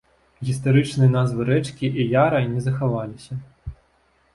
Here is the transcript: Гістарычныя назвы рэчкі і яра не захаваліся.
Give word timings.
Гістарычныя 0.47 1.11
назвы 1.17 1.47
рэчкі 1.51 1.93
і 2.01 2.09
яра 2.25 2.43
не 2.55 2.67
захаваліся. 2.69 3.33